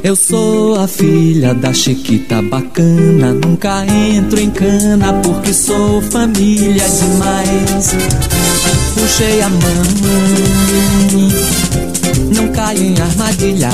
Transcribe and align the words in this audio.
Eu 0.03 0.17
sou 0.17 0.77
a 0.79 0.87
filha 0.87 1.53
da 1.53 1.73
Chiquita 1.73 2.41
bacana. 2.41 3.31
Nunca 3.33 3.85
entro 3.85 4.37
em 4.37 4.49
cana 4.49 5.13
porque 5.23 5.53
sou 5.53 6.01
família 6.01 6.83
demais. 6.83 7.95
Puxei 8.95 9.41
a 9.41 9.49
mão, 9.49 9.61
não 12.35 12.51
caio 12.51 12.81
em 12.81 12.99
armadilha. 12.99 13.69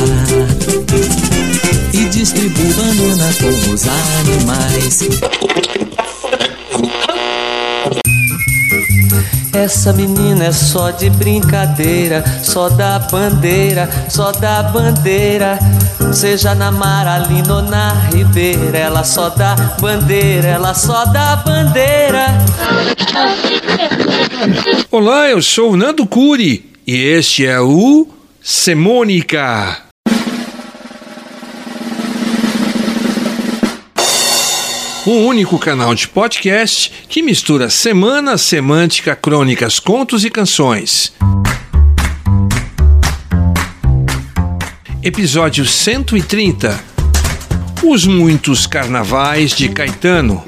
E 1.94 2.06
distribuo 2.10 2.74
banana 2.74 3.30
com 3.40 3.74
os 3.74 3.86
animais. 4.20 5.00
Essa 9.54 9.92
menina 9.94 10.46
é 10.46 10.52
só 10.52 10.92
de 10.92 11.10
brincadeira, 11.10 12.24
só 12.44 12.70
da 12.70 12.98
bandeira, 13.00 13.90
só 14.10 14.32
da 14.32 14.64
bandeira. 14.64 15.60
Seja 16.14 16.56
na 16.56 16.72
Maralina 16.72 17.56
ou 17.56 17.62
na 17.62 17.94
Ribeira, 18.12 18.78
ela 18.78 19.04
só 19.04 19.30
dá 19.30 19.56
bandeira, 19.80 20.48
ela 20.48 20.74
só 20.74 21.06
dá 21.06 21.36
bandeira. 21.36 22.28
Olá, 24.90 25.30
eu 25.30 25.42
sou 25.42 25.74
o 25.74 25.78
Nando 25.78 26.08
Curi 26.08 26.72
e 26.88 26.96
este 26.96 27.46
é 27.46 27.60
o 27.60 28.08
Semônica. 28.42 29.91
Um 35.06 35.26
único 35.26 35.58
canal 35.58 35.96
de 35.96 36.08
podcast 36.08 36.92
que 37.10 37.24
mistura 37.24 37.72
semana, 37.72 38.38
semântica, 38.38 39.16
crônicas, 39.16 39.80
contos 39.80 40.24
e 40.24 40.30
canções. 40.30 41.12
Episódio 45.02 45.66
130 45.66 46.80
Os 47.84 48.06
muitos 48.06 48.68
carnavais 48.68 49.56
de 49.56 49.70
Caetano. 49.70 50.44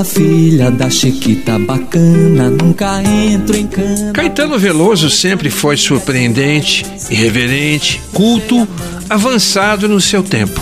A 0.00 0.04
filha 0.04 0.70
da 0.70 0.90
Chiquita 0.90 1.58
bacana, 1.58 2.50
nunca 2.50 3.02
entro 3.02 3.56
em 3.56 3.66
cana. 3.66 4.12
Caetano 4.12 4.58
Veloso 4.58 5.08
sempre 5.08 5.48
foi 5.48 5.76
surpreendente, 5.76 6.84
irreverente, 7.10 8.00
culto, 8.12 8.68
avançado 9.08 9.88
no 9.88 10.00
seu 10.00 10.22
tempo. 10.22 10.60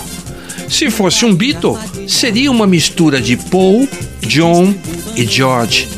Se 0.69 0.89
fosse 0.89 1.25
um 1.25 1.35
Beatle, 1.35 1.77
seria 2.07 2.51
uma 2.51 2.67
mistura 2.67 3.21
de 3.21 3.37
Paul, 3.37 3.89
John 4.21 4.73
e 5.17 5.27
George. 5.27 5.89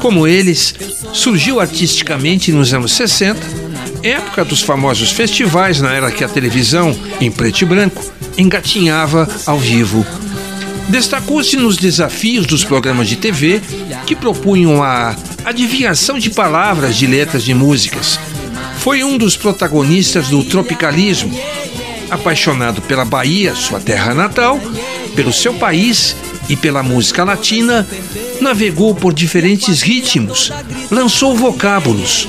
Como 0.00 0.26
eles, 0.26 0.74
surgiu 1.12 1.60
artisticamente 1.60 2.52
nos 2.52 2.72
anos 2.72 2.92
60, 2.92 3.40
época 4.02 4.44
dos 4.44 4.62
famosos 4.62 5.10
festivais 5.10 5.80
na 5.80 5.92
era 5.92 6.12
que 6.12 6.22
a 6.22 6.28
televisão, 6.28 6.96
em 7.20 7.32
preto 7.32 7.62
e 7.62 7.64
branco, 7.64 8.04
engatinhava 8.38 9.28
ao 9.44 9.58
vivo 9.58 10.06
Destacou-se 10.88 11.56
nos 11.56 11.76
desafios 11.76 12.46
dos 12.46 12.64
programas 12.64 13.08
de 13.08 13.16
TV 13.16 13.60
que 14.06 14.14
propunham 14.14 14.82
a 14.82 15.16
adivinhação 15.44 16.18
de 16.18 16.30
palavras 16.30 16.96
de 16.96 17.06
letras 17.06 17.42
de 17.42 17.54
músicas. 17.54 18.18
Foi 18.78 19.02
um 19.02 19.16
dos 19.16 19.36
protagonistas 19.36 20.28
do 20.28 20.44
tropicalismo. 20.44 21.38
Apaixonado 22.10 22.82
pela 22.82 23.04
Bahia, 23.04 23.54
sua 23.54 23.80
terra 23.80 24.14
natal, 24.14 24.60
pelo 25.16 25.32
seu 25.32 25.54
país 25.54 26.14
e 26.48 26.54
pela 26.54 26.82
música 26.82 27.24
latina, 27.24 27.86
navegou 28.40 28.94
por 28.94 29.14
diferentes 29.14 29.80
ritmos, 29.80 30.52
lançou 30.90 31.34
vocábulos. 31.34 32.28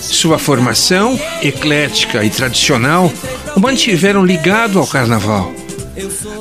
Sua 0.00 0.38
formação, 0.38 1.18
eclética 1.40 2.24
e 2.24 2.30
tradicional, 2.30 3.12
o 3.54 3.60
mantiveram 3.60 4.24
ligado 4.24 4.78
ao 4.78 4.86
carnaval. 4.86 5.55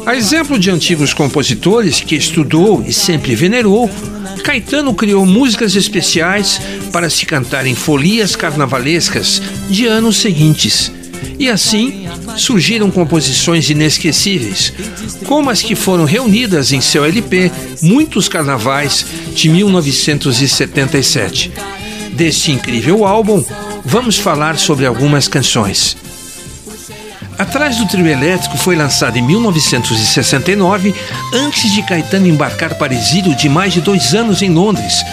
A 0.05 0.15
exemplo 0.15 0.59
de 0.59 0.69
antigos 0.69 1.13
compositores 1.13 2.01
que 2.01 2.15
estudou 2.15 2.83
e 2.85 2.91
sempre 2.91 3.35
venerou, 3.35 3.89
Caetano 4.43 4.93
criou 4.93 5.25
músicas 5.25 5.75
especiais 5.75 6.59
para 6.91 7.09
se 7.09 7.25
cantar 7.25 7.65
em 7.65 7.73
folias 7.73 8.35
carnavalescas 8.35 9.41
de 9.69 9.85
anos 9.85 10.17
seguintes. 10.17 10.91
E 11.39 11.49
assim 11.49 12.07
surgiram 12.37 12.91
composições 12.91 13.69
inesquecíveis, 13.69 14.73
como 15.25 15.49
as 15.49 15.61
que 15.61 15.75
foram 15.75 16.05
reunidas 16.05 16.71
em 16.71 16.81
seu 16.81 17.05
LP 17.05 17.51
Muitos 17.81 18.27
Carnavais 18.27 19.05
de 19.33 19.49
1977. 19.49 21.51
Deste 22.11 22.51
incrível 22.51 23.05
álbum, 23.05 23.43
vamos 23.83 24.17
falar 24.17 24.57
sobre 24.57 24.85
algumas 24.85 25.27
canções. 25.27 25.97
Atrás 27.37 27.77
do 27.77 27.85
Trio 27.85 28.07
Elétrico 28.07 28.57
foi 28.57 28.75
lançado 28.75 29.17
em 29.17 29.21
1969, 29.21 30.95
antes 31.33 31.71
de 31.71 31.83
Caetano 31.83 32.27
embarcar 32.27 32.75
para 32.75 32.93
exílio 32.93 33.35
de 33.35 33.49
mais 33.49 33.73
de 33.73 33.81
dois 33.81 34.13
anos 34.13 34.41
em 34.41 34.49
Londres. 34.49 35.03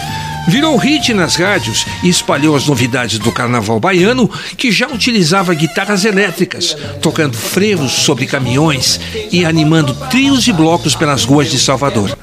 Virou 0.47 0.77
hit 0.77 1.13
nas 1.13 1.35
rádios 1.35 1.85
e 2.01 2.09
espalhou 2.09 2.55
as 2.55 2.65
novidades 2.65 3.19
do 3.19 3.31
carnaval 3.31 3.79
baiano, 3.79 4.29
que 4.57 4.71
já 4.71 4.87
utilizava 4.87 5.53
guitarras 5.53 6.05
elétricas, 6.05 6.77
tocando 7.01 7.37
frevos 7.37 7.91
sobre 7.91 8.25
caminhões 8.25 8.99
e 9.31 9.45
animando 9.45 9.93
trios 10.09 10.47
e 10.47 10.53
blocos 10.53 10.95
pelas 10.95 11.25
ruas 11.25 11.49
de 11.49 11.59
Salvador. 11.59 12.22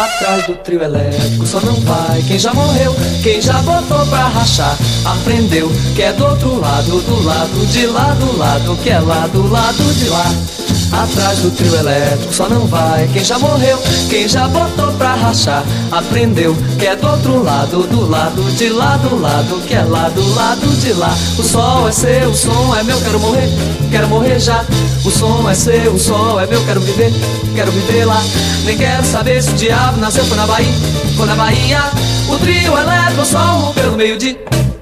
Atrás 0.00 0.46
do 0.46 0.54
trio 0.54 0.82
elétrico 0.82 1.46
só 1.46 1.60
não 1.60 1.74
vai 1.74 2.22
quem 2.26 2.38
já 2.38 2.54
morreu, 2.54 2.96
quem 3.22 3.38
já 3.38 3.60
botou 3.60 4.06
pra 4.06 4.28
rachar. 4.28 4.74
Aprendeu 5.04 5.70
que 5.94 6.00
é 6.00 6.10
do 6.14 6.24
outro 6.24 6.58
lado, 6.58 7.02
do 7.02 7.22
lado 7.22 7.66
de 7.66 7.84
lá, 7.84 8.14
do 8.14 8.38
lado 8.38 8.76
que 8.82 8.88
é 8.88 8.98
lá, 8.98 9.26
do 9.26 9.46
lado 9.46 9.94
de 9.96 10.08
lá. 10.08 10.59
Atrás 10.92 11.38
do 11.38 11.50
trio 11.52 11.74
elétrico 11.76 12.34
só 12.34 12.48
não 12.48 12.66
vai 12.66 13.08
quem 13.12 13.24
já 13.24 13.38
morreu, 13.38 13.78
quem 14.08 14.26
já 14.26 14.48
botou 14.48 14.92
pra 14.94 15.14
rachar. 15.14 15.64
Aprendeu 15.90 16.56
que 16.78 16.86
é 16.86 16.96
do 16.96 17.06
outro 17.06 17.42
lado, 17.42 17.86
do 17.86 18.08
lado 18.08 18.42
de 18.56 18.68
lá, 18.68 18.96
do 18.96 19.20
lado 19.20 19.60
que 19.66 19.74
é 19.74 19.82
lá, 19.82 20.08
do 20.08 20.34
lado 20.34 20.66
de 20.80 20.92
lá. 20.92 21.16
O 21.38 21.42
sol 21.42 21.88
é 21.88 21.92
seu, 21.92 22.30
o 22.30 22.34
som 22.34 22.74
é 22.76 22.82
meu, 22.82 23.00
quero 23.00 23.20
morrer, 23.20 23.48
quero 23.90 24.08
morrer 24.08 24.40
já. 24.40 24.64
O 25.04 25.10
som 25.10 25.48
é 25.48 25.54
seu, 25.54 25.92
o 25.92 25.98
sol 25.98 26.40
é 26.40 26.46
meu, 26.46 26.64
quero 26.64 26.80
viver, 26.80 27.12
quero 27.54 27.70
viver 27.70 28.04
lá. 28.04 28.22
Nem 28.64 28.76
quero 28.76 29.04
saber 29.04 29.42
se 29.42 29.50
o 29.50 29.54
diabo 29.54 30.00
nasceu 30.00 30.24
foi 30.24 30.36
na 30.36 30.46
Bahia, 30.46 30.74
foi 31.16 31.26
na 31.26 31.36
Bahia. 31.36 31.82
O 32.28 32.36
trio 32.38 32.76
elétrico 32.76 33.24
só 33.24 33.38
rompeu 33.38 33.92
no 33.92 33.96
meio-dia, 33.96 34.38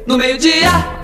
no 0.07 0.17
meio-dia. 0.17 0.98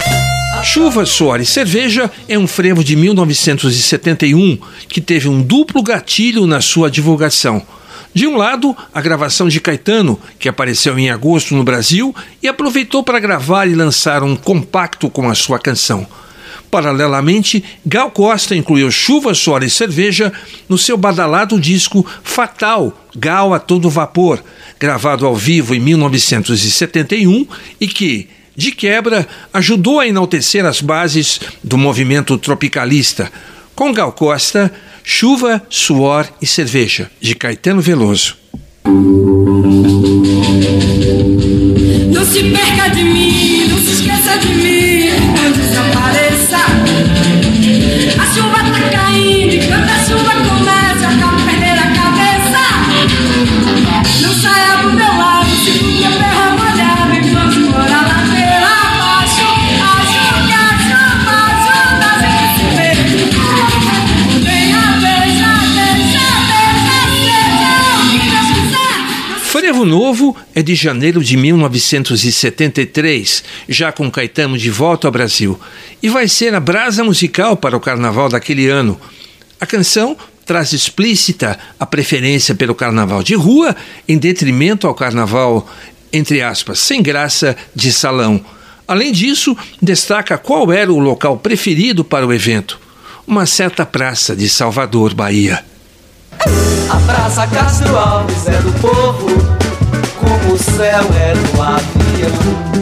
Chuva, 0.65 1.05
Suor 1.05 1.43
e 1.43 1.47
Cerveja 1.47 2.11
é 2.27 2.39
um 2.39 2.47
frevo 2.47 2.83
de 2.83 2.97
1971 2.97 4.59
que 4.89 5.01
teve 5.01 5.29
um 5.29 5.43
duplo 5.43 5.83
gatilho 5.83 6.47
na 6.47 6.63
sua 6.63 6.91
divulgação. 6.91 7.63
De 8.15 8.27
um 8.27 8.37
lado, 8.37 8.75
a 8.93 9.01
gravação 9.03 9.47
de 9.47 9.61
Caetano, 9.61 10.19
que 10.39 10.49
apareceu 10.49 10.99
em 10.99 11.11
agosto 11.11 11.55
no 11.55 11.63
Brasil 11.63 12.15
e 12.43 12.49
aproveitou 12.49 13.03
para 13.03 13.21
gravar 13.21 13.67
e 13.67 13.75
lançar 13.75 14.23
um 14.23 14.35
compacto 14.35 15.11
com 15.11 15.29
a 15.29 15.35
sua 15.35 15.59
canção. 15.59 16.07
Paralelamente, 16.71 17.63
Gal 17.85 18.11
Costa 18.11 18.57
incluiu 18.57 18.91
Chuva, 18.91 19.35
Suor 19.35 19.63
e 19.63 19.71
Cerveja 19.71 20.33
no 20.69 20.79
seu 20.79 20.97
badalado 20.97 21.61
disco 21.61 22.05
Fatal, 22.23 22.99
Gal 23.15 23.53
a 23.53 23.59
Todo 23.59 23.91
Vapor, 23.91 24.43
gravado 24.81 25.27
ao 25.27 25.37
vivo 25.37 25.75
em 25.75 25.79
1971 25.79 27.47
e 27.81 27.87
que, 27.87 28.29
de 28.57 28.73
quebra, 28.73 29.27
ajudou 29.53 30.01
a 30.01 30.07
enaltecer 30.07 30.65
as 30.65 30.81
bases 30.81 31.41
do 31.63 31.77
movimento 31.77 32.39
tropicalista, 32.39 33.31
com 33.75 33.93
Gal 33.93 34.13
Costa, 34.13 34.73
Chuva, 35.03 35.63
Suor 35.69 36.27
e 36.41 36.47
Cerveja, 36.47 37.11
de 37.21 37.35
Caetano 37.35 37.81
Veloso. 37.81 38.37
Não 42.13 42.25
se 42.25 42.45
perca 42.51 42.89
de 42.89 43.05
mim, 43.05 43.69
não 43.69 43.79
se 43.79 43.93
esqueça 43.93 44.39
de 44.39 44.49
mim. 44.55 44.75
A 48.17 48.27
tá 51.17 51.37
perder 51.47 51.79
a 51.79 51.91
cabeça. 51.93 52.63
Não 54.23 54.33
saia 54.35 55.04
É 70.55 70.63
de 70.63 70.75
janeiro 70.75 71.23
de 71.23 71.37
1973, 71.37 73.45
já 73.69 73.93
com 73.93 74.11
Caetano 74.11 74.57
de 74.57 74.71
volta 74.71 75.09
ao 75.09 75.13
Brasil, 75.13 75.59
e 76.03 76.09
vai 76.09 76.29
ser 76.29 76.55
a 76.55 76.61
brasa 76.61 77.05
musical 77.05 77.57
para 77.57 77.77
o 77.77 77.81
carnaval 77.81 78.29
daquele 78.29 78.69
ano. 78.69 78.99
A 79.61 79.67
canção 79.67 80.17
traz 80.45 80.73
explícita 80.73 81.59
a 81.79 81.87
preferência 81.87 82.55
pelo 82.55 82.75
carnaval 82.75 83.23
de 83.23 83.35
rua 83.35 83.75
em 84.07 84.19
detrimento 84.19 84.87
ao 84.87 84.95
carnaval, 84.95 85.69
entre 86.13 86.43
aspas, 86.43 86.79
sem 86.79 87.03
graça 87.03 87.57
de 87.75 87.93
salão. 87.93 88.45
Além 88.87 89.13
disso, 89.13 89.57
destaca 89.81 90.37
qual 90.37 90.73
era 90.73 90.93
o 90.93 90.99
local 90.99 91.39
preferido 91.39 92.05
para 92.05 92.27
o 92.27 92.33
evento: 92.33 92.79
uma 93.27 93.47
certa 93.47 93.87
praça 93.87 94.37
de 94.37 94.49
Salvador, 94.49 95.15
Bahia. 95.15 95.65
A 96.91 96.97
Praça 97.07 97.47
Castro 97.47 97.97
Alves 97.97 98.47
é 98.47 98.61
do 98.61 98.73
povo, 98.81 99.27
como 100.25 100.55
o 100.55 100.59
céu 100.59 101.05
é 101.21 101.35
do 101.35 101.63
avião. 101.63 102.75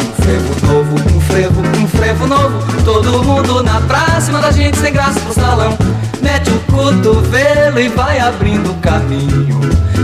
Um 0.00 0.22
frevo 0.22 0.66
novo, 0.66 1.16
um 1.16 1.20
frevo, 1.20 1.60
um 1.78 1.88
frevo 1.88 2.26
novo. 2.26 2.82
Todo 2.84 3.22
mundo 3.22 3.62
na 3.62 3.80
praça, 3.82 4.32
manda 4.32 4.52
gente 4.52 4.76
sem 4.78 4.92
graça 4.92 5.20
pro 5.20 5.32
salão. 5.32 5.78
Mete 6.20 6.50
o 6.50 6.58
cotovelo 6.72 7.78
e 7.78 7.88
vai 7.88 8.18
abrindo 8.18 8.70
o 8.70 8.74
caminho. 8.74 9.60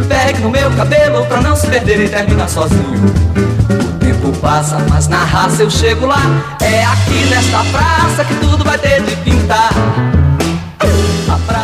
Pegue 0.09 0.41
no 0.41 0.51
meu 0.51 0.71
cabelo 0.73 1.27
pra 1.27 1.41
não 1.41 1.57
se 1.57 1.67
perder 1.67 2.05
e 2.05 2.09
terminar 2.09 2.49
sozinho. 2.49 3.05
O 3.71 3.99
tempo 3.99 4.37
passa, 4.39 4.79
mas 4.89 5.09
na 5.09 5.25
raça 5.25 5.63
eu 5.63 5.71
chego 5.71 6.07
lá. 6.07 6.23
É 6.61 6.85
aqui 6.85 7.25
nesta 7.31 7.65
praça 7.71 8.25
que 8.25 8.35
tudo 8.37 8.65
vai 8.65 8.79
ter 8.79 9.03
de 9.03 9.17
pintar. 9.17 9.71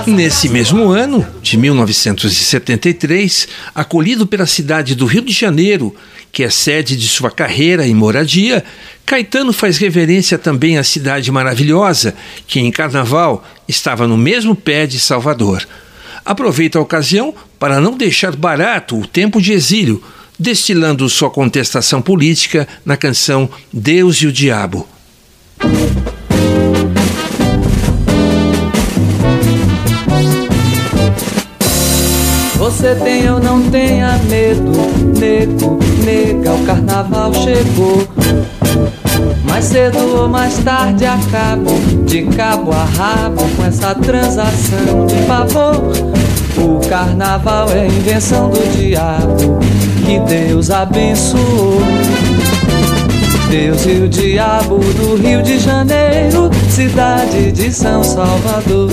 Nesse 0.06 0.48
mesmo 0.48 0.88
ano, 0.90 1.26
de 1.42 1.56
1973, 1.56 3.48
acolhido 3.74 4.24
pela 4.24 4.46
cidade 4.46 4.94
do 4.94 5.04
Rio 5.04 5.22
de 5.22 5.32
Janeiro, 5.32 5.92
que 6.30 6.44
é 6.44 6.50
sede 6.50 6.96
de 6.96 7.08
sua 7.08 7.28
carreira 7.28 7.86
e 7.86 7.92
moradia, 7.92 8.64
Caetano 9.04 9.52
faz 9.52 9.78
reverência 9.78 10.38
também 10.38 10.78
à 10.78 10.84
cidade 10.84 11.32
maravilhosa, 11.32 12.14
que 12.46 12.60
em 12.60 12.70
carnaval 12.70 13.44
estava 13.66 14.06
no 14.06 14.16
mesmo 14.16 14.54
pé 14.54 14.86
de 14.86 15.00
Salvador. 15.00 15.66
Aproveita 16.24 16.78
a 16.78 16.82
ocasião 16.82 17.34
para 17.58 17.80
não 17.80 17.96
deixar 17.96 18.36
barato 18.36 18.96
o 18.96 19.06
tempo 19.06 19.42
de 19.42 19.52
exílio, 19.52 20.00
destilando 20.38 21.08
sua 21.08 21.30
contestação 21.30 22.00
política 22.00 22.68
na 22.84 22.96
canção 22.96 23.50
Deus 23.72 24.18
e 24.18 24.26
o 24.28 24.32
Diabo. 24.32 24.86
Você 32.76 32.94
tem 32.96 33.30
ou 33.30 33.40
não 33.40 33.62
tenha 33.70 34.18
medo, 34.28 34.70
nego, 35.18 35.78
nega, 36.04 36.52
o 36.52 36.66
carnaval 36.66 37.32
chegou. 37.32 38.06
Mais 39.48 39.64
cedo 39.64 39.98
ou 40.14 40.28
mais 40.28 40.58
tarde 40.58 41.06
acabo, 41.06 41.70
de 42.04 42.24
cabo 42.36 42.72
a 42.72 42.84
rabo, 42.84 43.42
com 43.56 43.64
essa 43.64 43.94
transação 43.94 45.06
de 45.06 45.16
favor. 45.26 45.90
O 46.58 46.86
carnaval 46.86 47.70
é 47.70 47.86
invenção 47.86 48.50
do 48.50 48.70
diabo, 48.76 49.58
que 50.04 50.18
Deus 50.20 50.70
abençoou. 50.70 51.80
Deus 53.48 53.86
e 53.86 54.02
o 54.02 54.08
diabo 54.08 54.80
do 54.80 55.16
Rio 55.16 55.42
de 55.42 55.58
Janeiro, 55.58 56.50
cidade 56.68 57.52
de 57.52 57.72
São 57.72 58.04
Salvador. 58.04 58.90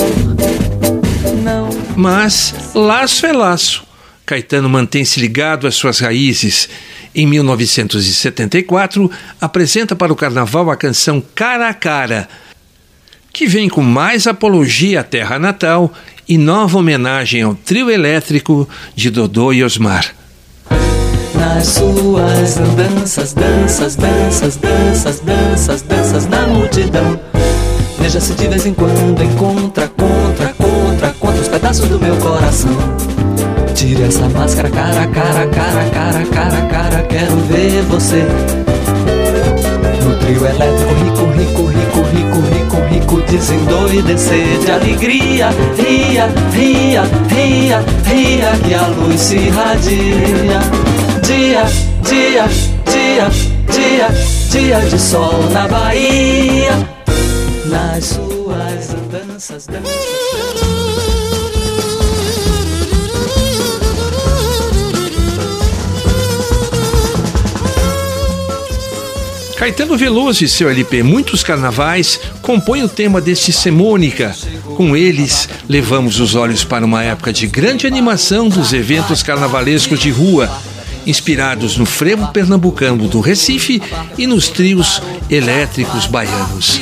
Mas 1.96 2.54
laço 2.74 3.26
é 3.26 3.32
laço. 3.32 3.84
Caetano 4.26 4.70
mantém-se 4.70 5.20
ligado 5.20 5.68
às 5.68 5.76
suas 5.76 6.00
raízes. 6.00 6.70
Em 7.14 7.28
1974, 7.28 9.12
apresenta 9.40 9.96
para 9.96 10.12
o 10.12 10.16
carnaval 10.16 10.72
a 10.72 10.76
canção 10.76 11.24
Cara 11.36 11.70
a 11.70 11.74
Cara, 11.74 12.28
que 13.32 13.46
vem 13.46 13.70
com 13.70 13.82
mais 13.82 14.26
apologia 14.26 15.02
à 15.02 15.04
terra 15.04 15.38
natal 15.38 15.94
e 16.28 16.38
nova 16.38 16.78
homenagem 16.78 17.42
ao 17.42 17.54
trio 17.54 17.92
elétrico 17.92 18.68
de 18.96 19.10
Dodô 19.10 19.54
e 19.54 19.64
Osmar. 19.64 20.16
Nas 21.36 21.68
suas 21.68 22.56
danças, 22.76 23.34
danças, 23.34 23.96
danças, 23.96 24.56
danças, 24.56 25.20
danças, 25.20 25.82
danças 25.82 26.28
na 26.28 26.48
multidão. 26.48 27.20
Veja-se 28.00 28.34
de 28.34 28.48
vez 28.48 28.66
em 28.66 28.74
quando 28.74 29.24
encontra, 29.24 29.88
contra, 29.90 30.53
pedaços 31.64 31.88
do 31.88 31.98
meu 31.98 32.16
coração. 32.18 32.72
Tire 33.74 34.04
essa 34.04 34.28
máscara, 34.30 34.70
cara, 34.70 35.08
cara, 35.08 35.48
cara, 35.48 35.86
cara, 35.92 36.26
cara, 36.26 36.62
cara, 36.68 37.04
quero 37.04 37.38
ver 37.48 37.82
você. 37.84 38.28
No 40.04 40.16
trio 40.20 40.46
elétrico, 40.46 40.94
rico, 40.94 41.26
rico, 41.38 41.66
rico, 41.68 42.02
rico, 42.12 42.42
rico, 42.54 42.78
rico, 42.90 43.32
desendoidecer 43.32 44.60
de 44.60 44.72
alegria. 44.72 45.50
Ria, 45.78 46.30
ria, 46.52 47.04
ria, 47.30 47.84
ria, 48.04 48.52
que 48.62 48.74
a 48.74 48.88
luz 48.88 49.22
se 49.22 49.38
irradia. 49.38 50.60
Dia, 51.22 51.64
dia, 52.04 52.48
dia, 52.92 53.30
dia, 53.72 54.10
dia 54.50 54.80
de 54.82 55.00
sol 55.00 55.40
na 55.54 55.66
Bahia 55.70 56.94
nas 57.70 58.06
suas 58.06 58.94
danças, 59.10 59.66
danças. 59.68 60.83
Caetano 69.64 69.96
Veloso 69.96 70.44
e 70.44 70.48
seu 70.50 70.70
LP 70.70 71.04
Muitos 71.04 71.42
Carnavais 71.42 72.20
compõem 72.42 72.84
o 72.84 72.90
tema 72.90 73.22
deste 73.22 73.54
Semônica. 73.54 74.36
Com 74.76 74.94
eles, 74.94 75.48
levamos 75.70 76.20
os 76.20 76.36
olhos 76.36 76.66
para 76.66 76.86
uma 76.86 77.02
época 77.02 77.32
de 77.32 77.48
grande 77.48 77.88
animação 77.88 78.50
dos 78.50 78.74
eventos 78.74 79.24
carnavalescos 79.24 80.02
de 80.02 80.10
rua, 80.10 80.52
inspirados 81.08 81.78
no 81.78 81.86
frevo 81.86 82.28
pernambucano 82.34 83.08
do 83.08 83.22
Recife 83.22 83.82
e 84.18 84.28
nos 84.28 84.50
trios 84.50 85.02
elétricos 85.30 86.08
baianos. 86.08 86.82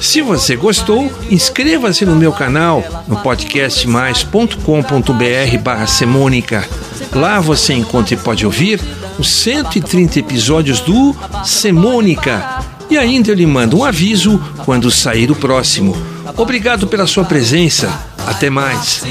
Se 0.00 0.20
você 0.20 0.56
gostou, 0.56 1.08
inscreva-se 1.30 2.04
no 2.04 2.16
meu 2.16 2.32
canal 2.32 2.82
no 3.06 3.18
podcastmais.com.br 3.18 5.58
barra 5.62 5.86
Semônica. 5.86 6.68
Lá 7.12 7.38
você 7.38 7.72
encontra 7.72 8.14
e 8.14 8.16
pode 8.16 8.44
ouvir 8.44 8.80
os 9.18 9.28
130 9.28 10.20
episódios 10.20 10.80
do 10.80 11.14
Semônica. 11.44 12.64
E 12.90 12.96
ainda 12.96 13.30
eu 13.30 13.34
lhe 13.34 13.46
mando 13.46 13.78
um 13.78 13.84
aviso 13.84 14.40
quando 14.64 14.90
sair 14.90 15.30
o 15.30 15.36
próximo. 15.36 15.94
Obrigado 16.36 16.86
pela 16.86 17.06
sua 17.06 17.24
presença. 17.24 17.92
Até 18.26 18.48
mais. 18.48 19.02